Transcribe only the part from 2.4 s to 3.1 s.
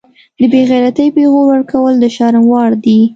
وړ دي